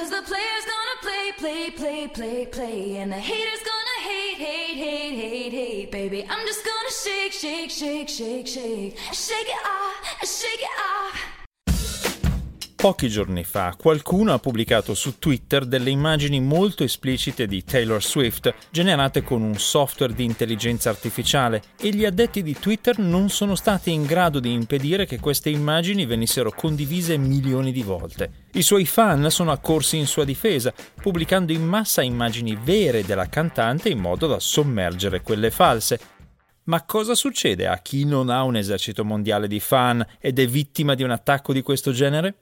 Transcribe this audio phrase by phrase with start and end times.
[0.00, 2.96] Cause the player's gonna play, play, play, play, play.
[2.96, 5.90] And the hater's gonna hate, hate, hate, hate, hate.
[5.90, 8.96] Baby, I'm just gonna shake, shake, shake, shake, shake.
[9.12, 9.99] Shake it off.
[12.80, 18.54] Pochi giorni fa qualcuno ha pubblicato su Twitter delle immagini molto esplicite di Taylor Swift
[18.70, 23.92] generate con un software di intelligenza artificiale e gli addetti di Twitter non sono stati
[23.92, 28.46] in grado di impedire che queste immagini venissero condivise milioni di volte.
[28.52, 30.72] I suoi fan sono accorsi in sua difesa,
[31.02, 36.00] pubblicando in massa immagini vere della cantante in modo da sommergere quelle false.
[36.64, 40.94] Ma cosa succede a chi non ha un esercito mondiale di fan ed è vittima
[40.94, 42.36] di un attacco di questo genere?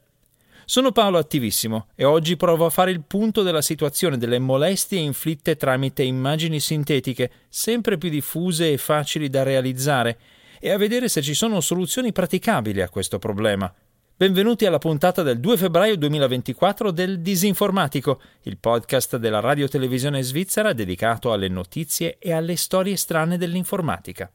[0.70, 5.56] Sono Paolo Attivissimo e oggi provo a fare il punto della situazione delle molestie inflitte
[5.56, 10.18] tramite immagini sintetiche, sempre più diffuse e facili da realizzare,
[10.60, 13.72] e a vedere se ci sono soluzioni praticabili a questo problema.
[14.14, 20.74] Benvenuti alla puntata del 2 febbraio 2024 del Disinformatico, il podcast della radio televisione svizzera
[20.74, 24.30] dedicato alle notizie e alle storie strane dell'informatica.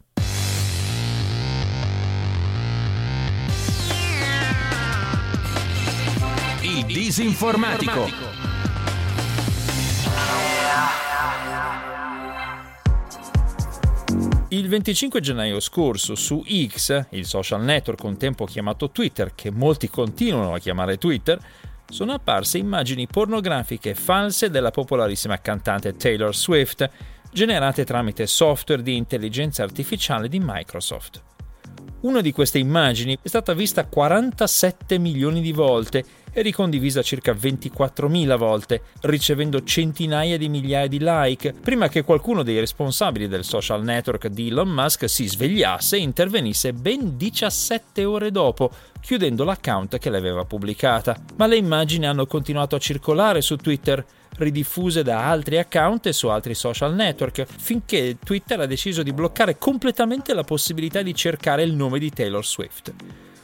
[6.93, 8.07] Disinformatico.
[14.49, 19.89] Il 25 gennaio scorso su X, il social network un tempo chiamato Twitter, che molti
[19.89, 21.39] continuano a chiamare Twitter,
[21.89, 26.87] sono apparse immagini pornografiche false della popolarissima cantante Taylor Swift,
[27.31, 31.23] generate tramite software di intelligenza artificiale di Microsoft.
[32.01, 38.37] Una di queste immagini è stata vista 47 milioni di volte e ricondivisa circa 24.000
[38.37, 44.27] volte, ricevendo centinaia di migliaia di like, prima che qualcuno dei responsabili del social network
[44.27, 50.43] di Elon Musk si svegliasse e intervenisse ben 17 ore dopo, chiudendo l'account che l'aveva
[50.45, 51.15] pubblicata.
[51.35, 54.03] Ma le immagini hanno continuato a circolare su Twitter,
[54.37, 59.57] ridiffuse da altri account e su altri social network, finché Twitter ha deciso di bloccare
[59.57, 62.93] completamente la possibilità di cercare il nome di Taylor Swift.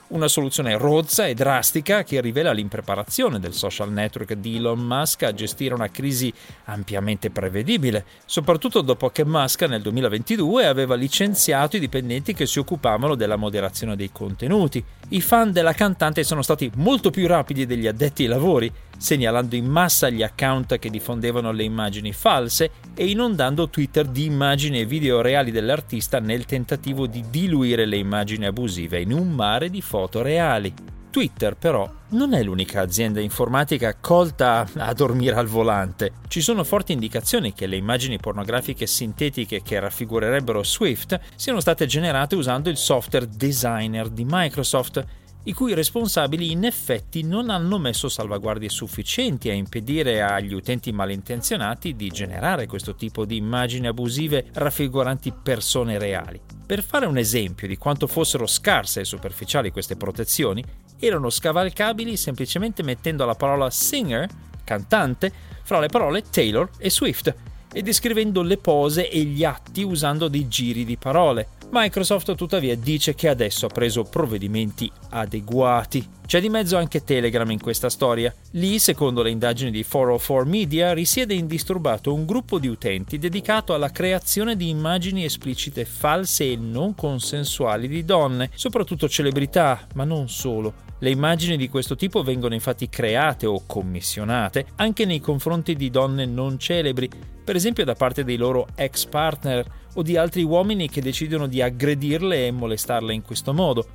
[0.09, 5.35] Una soluzione rozza e drastica che rivela l'impreparazione del social network di Elon Musk a
[5.35, 6.33] gestire una crisi
[6.65, 13.13] ampiamente prevedibile, soprattutto dopo che Musk nel 2022 aveva licenziato i dipendenti che si occupavano
[13.13, 14.83] della moderazione dei contenuti.
[15.09, 19.65] I fan della cantante sono stati molto più rapidi degli addetti ai lavori, segnalando in
[19.65, 25.21] massa gli account che diffondevano le immagini false e inondando Twitter di immagini e video
[25.21, 30.73] reali dell'artista nel tentativo di diluire le immagini abusive in un mare di foto reali.
[31.09, 36.13] Twitter però non è l'unica azienda informatica colta a dormire al volante.
[36.27, 42.35] Ci sono forti indicazioni che le immagini pornografiche sintetiche che raffigurerebbero Swift siano state generate
[42.35, 45.03] usando il software designer di Microsoft
[45.43, 51.95] i cui responsabili in effetti non hanno messo salvaguardie sufficienti a impedire agli utenti malintenzionati
[51.95, 56.39] di generare questo tipo di immagini abusive raffiguranti persone reali.
[56.65, 60.63] Per fare un esempio di quanto fossero scarse e superficiali queste protezioni,
[60.99, 64.27] erano scavalcabili semplicemente mettendo la parola singer,
[64.63, 65.31] cantante,
[65.63, 67.33] fra le parole Taylor e Swift
[67.71, 71.47] e descrivendo le pose e gli atti usando dei giri di parole.
[71.71, 76.03] Microsoft tuttavia dice che adesso ha preso provvedimenti adeguati.
[76.25, 78.33] C'è di mezzo anche Telegram in questa storia.
[78.51, 83.91] Lì, secondo le indagini di 404 Media, risiede indisturbato un gruppo di utenti dedicato alla
[83.91, 90.87] creazione di immagini esplicite false e non consensuali di donne, soprattutto celebrità, ma non solo.
[90.97, 96.25] Le immagini di questo tipo vengono infatti create o commissionate anche nei confronti di donne
[96.25, 97.09] non celebri,
[97.49, 99.65] per esempio da parte dei loro ex partner
[99.95, 103.87] o di altri uomini che decidono di aggredirle e molestarle in questo modo.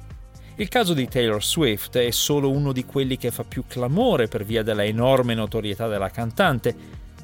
[0.56, 4.44] Il caso di Taylor Swift è solo uno di quelli che fa più clamore per
[4.44, 6.74] via della enorme notorietà della cantante,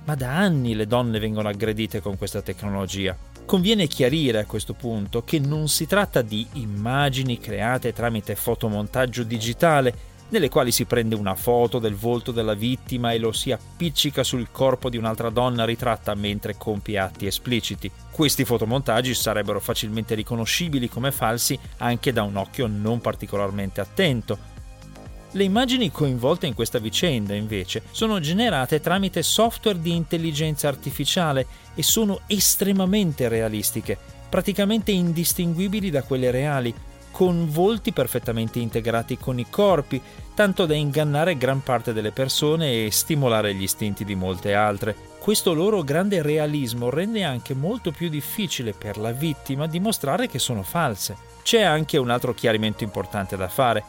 [0.05, 3.17] ma da anni le donne vengono aggredite con questa tecnologia.
[3.45, 9.93] Conviene chiarire a questo punto che non si tratta di immagini create tramite fotomontaggio digitale,
[10.31, 14.49] nelle quali si prende una foto del volto della vittima e lo si appiccica sul
[14.51, 17.91] corpo di un'altra donna ritratta mentre compie atti espliciti.
[18.11, 24.51] Questi fotomontaggi sarebbero facilmente riconoscibili come falsi anche da un occhio non particolarmente attento,
[25.33, 31.85] le immagini coinvolte in questa vicenda, invece, sono generate tramite software di intelligenza artificiale e
[31.85, 33.97] sono estremamente realistiche,
[34.29, 36.75] praticamente indistinguibili da quelle reali,
[37.11, 40.01] con volti perfettamente integrati con i corpi,
[40.35, 44.97] tanto da ingannare gran parte delle persone e stimolare gli istinti di molte altre.
[45.19, 50.63] Questo loro grande realismo rende anche molto più difficile per la vittima dimostrare che sono
[50.63, 51.17] false.
[51.43, 53.85] C'è anche un altro chiarimento importante da fare.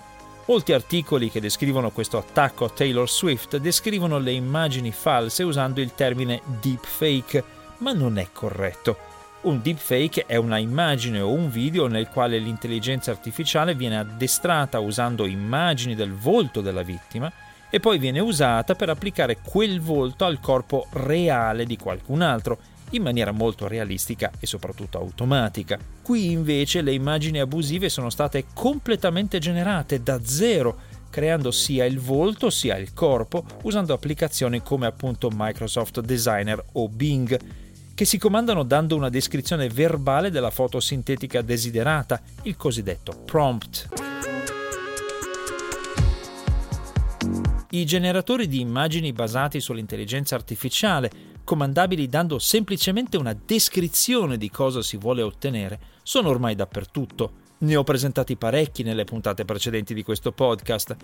[0.46, 5.94] Molti articoli che descrivono questo attacco a Taylor Swift descrivono le immagini false usando il
[5.96, 7.44] termine deepfake,
[7.78, 9.11] ma non è corretto.
[9.44, 15.26] Un deepfake è una immagine o un video nel quale l'intelligenza artificiale viene addestrata usando
[15.26, 17.32] immagini del volto della vittima
[17.68, 22.60] e poi viene usata per applicare quel volto al corpo reale di qualcun altro
[22.92, 25.80] in maniera molto realistica e soprattutto automatica.
[26.04, 30.78] Qui invece le immagini abusive sono state completamente generate da zero,
[31.10, 37.40] creando sia il volto sia il corpo usando applicazioni come appunto Microsoft Designer o Bing,
[37.94, 43.88] che si comandano dando una descrizione verbale della foto sintetica desiderata, il cosiddetto prompt.
[47.74, 51.10] I generatori di immagini basati sull'intelligenza artificiale
[51.44, 57.40] comandabili dando semplicemente una descrizione di cosa si vuole ottenere, sono ormai dappertutto.
[57.60, 60.96] Ne ho presentati parecchi nelle puntate precedenti di questo podcast.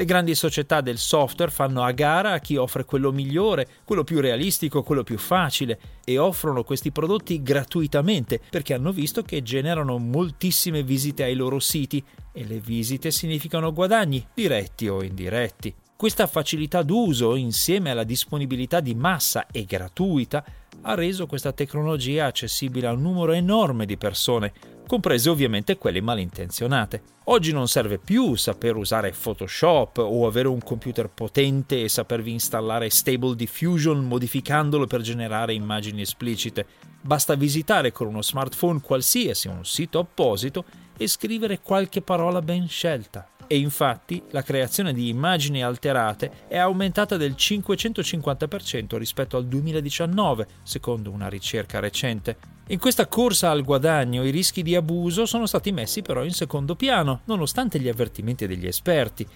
[0.00, 4.18] Le grandi società del software fanno a gara a chi offre quello migliore, quello più
[4.18, 10.82] realistico, quello più facile e offrono questi prodotti gratuitamente perché hanno visto che generano moltissime
[10.82, 12.02] visite ai loro siti
[12.32, 15.74] e le visite significano guadagni, diretti o indiretti.
[15.94, 20.42] Questa facilità d'uso, insieme alla disponibilità di massa e gratuita,
[20.80, 27.02] ha reso questa tecnologia accessibile a un numero enorme di persone, comprese ovviamente quelle malintenzionate.
[27.26, 32.90] Oggi non serve più saper usare Photoshop o avere un computer potente e sapervi installare
[32.90, 36.66] Stable Diffusion modificandolo per generare immagini esplicite.
[37.00, 40.64] Basta visitare con uno smartphone qualsiasi un sito apposito
[40.96, 47.16] e scrivere qualche parola ben scelta e infatti la creazione di immagini alterate è aumentata
[47.16, 52.59] del 550% rispetto al 2019, secondo una ricerca recente.
[52.70, 56.76] In questa corsa al guadagno i rischi di abuso sono stati messi però in secondo
[56.76, 59.26] piano, nonostante gli avvertimenti degli esperti.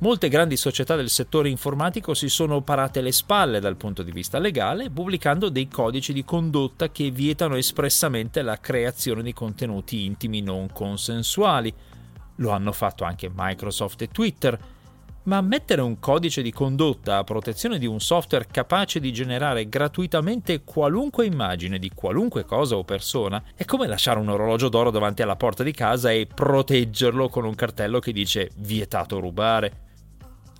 [0.00, 4.38] Molte grandi società del settore informatico si sono parate le spalle dal punto di vista
[4.38, 10.70] legale, pubblicando dei codici di condotta che vietano espressamente la creazione di contenuti intimi non
[10.70, 11.72] consensuali.
[12.34, 14.58] Lo hanno fatto anche Microsoft e Twitter.
[15.28, 20.64] Ma mettere un codice di condotta a protezione di un software capace di generare gratuitamente
[20.64, 25.36] qualunque immagine di qualunque cosa o persona è come lasciare un orologio d'oro davanti alla
[25.36, 29.87] porta di casa e proteggerlo con un cartello che dice vietato rubare.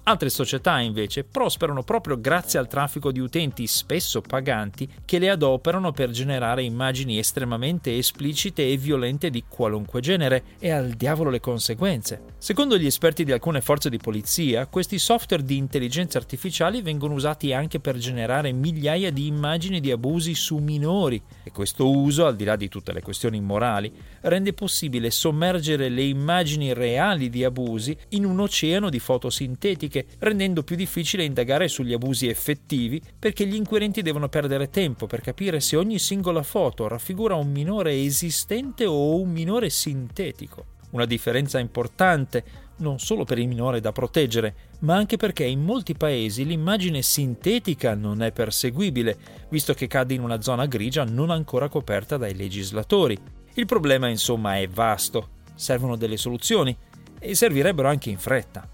[0.09, 5.93] Altre società invece prosperano proprio grazie al traffico di utenti spesso paganti che le adoperano
[5.93, 12.23] per generare immagini estremamente esplicite e violente di qualunque genere e al diavolo le conseguenze.
[12.39, 17.53] Secondo gli esperti di alcune forze di polizia, questi software di intelligenza artificiali vengono usati
[17.53, 22.45] anche per generare migliaia di immagini di abusi su minori e questo uso, al di
[22.45, 28.25] là di tutte le questioni morali, rende possibile sommergere le immagini reali di abusi in
[28.25, 33.55] un oceano di foto sintetiche politiche, rendendo più difficile indagare sugli abusi effettivi perché gli
[33.55, 39.17] inquirenti devono perdere tempo per capire se ogni singola foto raffigura un minore esistente o
[39.21, 40.77] un minore sintetico.
[40.91, 45.95] Una differenza importante non solo per il minore da proteggere, ma anche perché in molti
[45.95, 49.17] paesi l'immagine sintetica non è perseguibile,
[49.51, 53.19] visto che cade in una zona grigia non ancora coperta dai legislatori.
[53.55, 56.75] Il problema insomma è vasto, servono delle soluzioni
[57.19, 58.71] e servirebbero anche in fretta.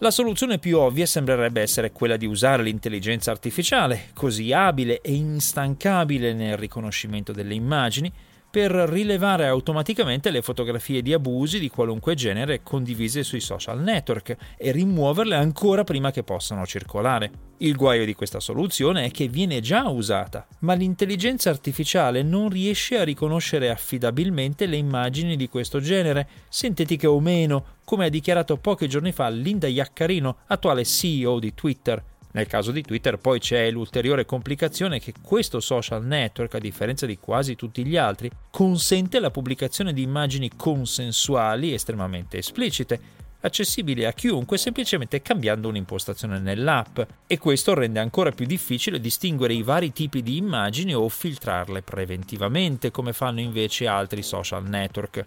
[0.00, 6.34] La soluzione più ovvia sembrerebbe essere quella di usare l'intelligenza artificiale, così abile e instancabile
[6.34, 8.12] nel riconoscimento delle immagini,
[8.56, 14.72] per rilevare automaticamente le fotografie di abusi di qualunque genere condivise sui social network e
[14.72, 17.30] rimuoverle ancora prima che possano circolare.
[17.58, 22.96] Il guaio di questa soluzione è che viene già usata, ma l'intelligenza artificiale non riesce
[22.98, 28.88] a riconoscere affidabilmente le immagini di questo genere, sintetiche o meno, come ha dichiarato pochi
[28.88, 32.02] giorni fa Linda Iaccarino, attuale CEO di Twitter.
[32.36, 37.16] Nel caso di Twitter poi c'è l'ulteriore complicazione che questo social network, a differenza di
[37.16, 43.00] quasi tutti gli altri, consente la pubblicazione di immagini consensuali estremamente esplicite,
[43.40, 49.62] accessibili a chiunque semplicemente cambiando un'impostazione nell'app e questo rende ancora più difficile distinguere i
[49.62, 55.26] vari tipi di immagini o filtrarle preventivamente come fanno invece altri social network.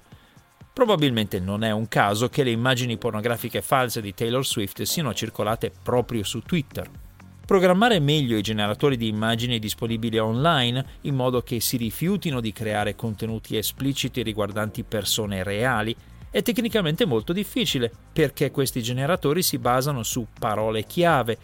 [0.71, 5.71] Probabilmente non è un caso che le immagini pornografiche false di Taylor Swift siano circolate
[5.83, 6.98] proprio su Twitter.
[7.49, 12.93] Programmare meglio i generatori di immagini disponibili online in modo che si rifiutino di creare
[12.93, 15.95] contenuti espliciti riguardanti persone reali
[16.29, 21.39] è tecnicamente molto difficile perché questi generatori si basano su parole chiave.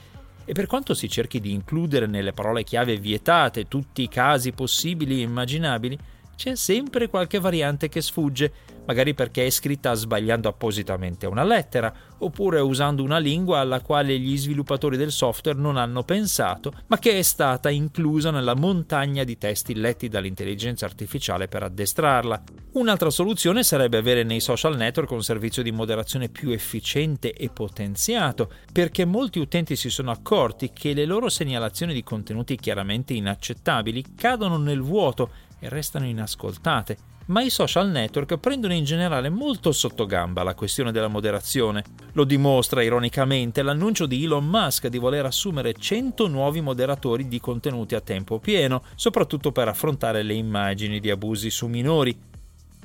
[0.46, 5.22] E per quanto si cerchi di includere nelle parole chiave vietate tutti i casi possibili
[5.22, 5.98] e immaginabili,
[6.36, 8.52] c'è sempre qualche variante che sfugge,
[8.86, 14.38] magari perché è scritta sbagliando appositamente una lettera, oppure usando una lingua alla quale gli
[14.38, 19.76] sviluppatori del software non hanno pensato, ma che è stata inclusa nella montagna di testi
[19.76, 22.44] letti dall'intelligenza artificiale per addestrarla.
[22.74, 28.52] Un'altra soluzione sarebbe avere nei social network un servizio di moderazione più efficiente e potenziato,
[28.72, 34.58] perché molti utenti si sono accorti che le loro segnalazioni di contenuti chiaramente inaccettabili cadono
[34.58, 35.30] nel vuoto
[35.66, 40.92] e restano inascoltate ma i social network prendono in generale molto sotto gamba la questione
[40.92, 41.84] della moderazione.
[42.14, 47.96] Lo dimostra ironicamente l'annuncio di Elon Musk di voler assumere 100 nuovi moderatori di contenuti
[47.96, 52.16] a tempo pieno, soprattutto per affrontare le immagini di abusi su minori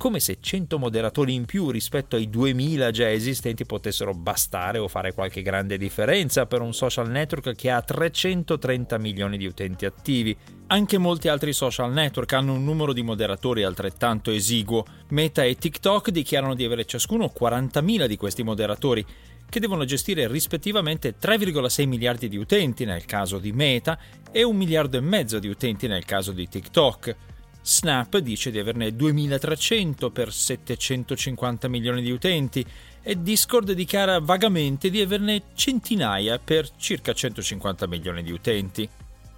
[0.01, 5.13] come se 100 moderatori in più rispetto ai 2000 già esistenti potessero bastare o fare
[5.13, 10.35] qualche grande differenza per un social network che ha 330 milioni di utenti attivi.
[10.69, 14.87] Anche molti altri social network hanno un numero di moderatori altrettanto esiguo.
[15.09, 19.05] Meta e TikTok dichiarano di avere ciascuno 40.000 di questi moderatori
[19.51, 23.99] che devono gestire rispettivamente 3,6 miliardi di utenti nel caso di Meta
[24.33, 27.17] e un miliardo e mezzo di utenti nel caso di TikTok.
[27.63, 32.65] Snap dice di averne 2300 per 750 milioni di utenti
[33.03, 38.89] e Discord dichiara vagamente di averne centinaia per circa 150 milioni di utenti.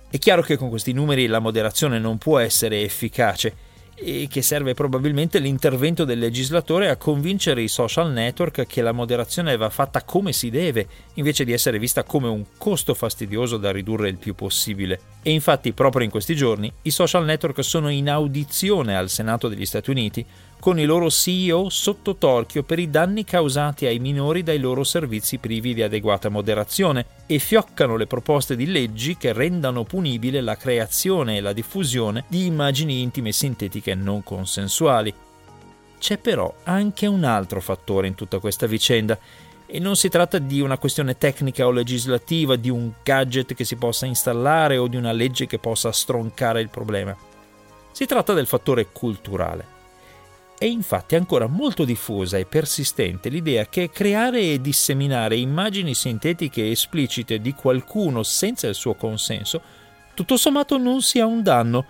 [0.08, 4.75] È chiaro che con questi numeri la moderazione non può essere efficace e che serve
[4.75, 10.32] probabilmente l'intervento del legislatore a convincere i social network che la moderazione va fatta come
[10.32, 15.00] si deve, invece di essere vista come un costo fastidioso da ridurre il più possibile.
[15.22, 19.66] E infatti proprio in questi giorni i social network sono in audizione al Senato degli
[19.66, 20.25] Stati Uniti
[20.62, 25.38] con i loro CEO sotto torchio per i danni causati ai minori dai loro servizi
[25.38, 31.37] privi di adeguata moderazione e fioccano le proposte di leggi che rendano punibile la creazione
[31.37, 35.12] e la diffusione di immagini intime sintetiche non consensuali.
[35.99, 39.19] C'è però anche un altro fattore in tutta questa vicenda
[39.66, 43.75] e non si tratta di una questione tecnica o legislativa, di un gadget che si
[43.75, 47.16] possa installare o di una legge che possa stroncare il problema.
[47.90, 49.71] Si tratta del fattore culturale.
[50.62, 57.40] È infatti ancora molto diffusa e persistente l'idea che creare e disseminare immagini sintetiche esplicite
[57.40, 59.61] di qualcuno senza il suo consenso
[60.14, 61.85] tutto sommato non sia un danno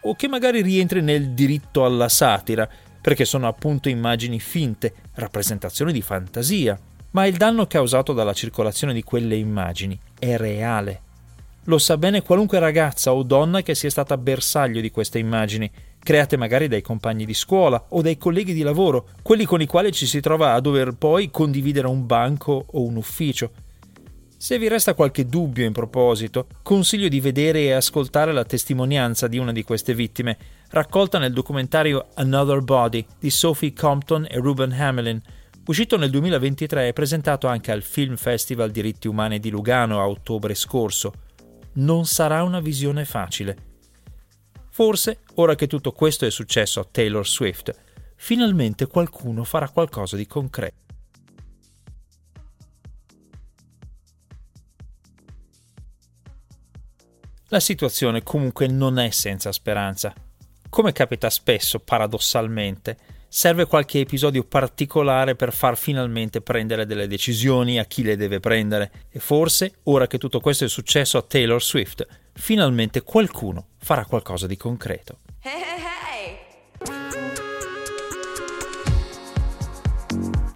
[0.00, 2.66] o che magari rientri nel diritto alla satira,
[2.98, 6.80] perché sono appunto immagini finte, rappresentazioni di fantasia.
[7.10, 11.02] Ma il danno causato dalla circolazione di quelle immagini è reale.
[11.64, 15.70] Lo sa bene qualunque ragazza o donna che sia stata bersaglio di queste immagini
[16.04, 19.90] create magari dai compagni di scuola o dai colleghi di lavoro, quelli con i quali
[19.90, 23.50] ci si trova a dover poi condividere un banco o un ufficio.
[24.36, 29.38] Se vi resta qualche dubbio in proposito, consiglio di vedere e ascoltare la testimonianza di
[29.38, 30.36] una di queste vittime,
[30.68, 35.18] raccolta nel documentario Another Body di Sophie Compton e Ruben Hamelin,
[35.64, 40.54] uscito nel 2023 e presentato anche al Film Festival Diritti Umani di Lugano a ottobre
[40.54, 41.14] scorso.
[41.74, 43.72] Non sarà una visione facile
[44.74, 47.72] Forse, ora che tutto questo è successo a Taylor Swift,
[48.16, 50.82] finalmente qualcuno farà qualcosa di concreto.
[57.50, 60.12] La situazione comunque non è senza speranza.
[60.68, 62.96] Come capita spesso, paradossalmente,
[63.36, 68.92] serve qualche episodio particolare per far finalmente prendere delle decisioni a chi le deve prendere.
[69.10, 74.46] E forse, ora che tutto questo è successo a Taylor Swift, finalmente qualcuno farà qualcosa
[74.46, 75.18] di concreto.
[75.40, 76.38] Hey, hey, hey.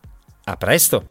[0.46, 1.04] A presto!